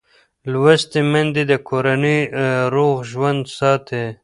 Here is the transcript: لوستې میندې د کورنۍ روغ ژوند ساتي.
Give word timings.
لوستې 0.51 0.99
میندې 1.11 1.43
د 1.51 1.53
کورنۍ 1.67 2.19
روغ 2.73 2.95
ژوند 3.11 3.43
ساتي. 3.57 4.03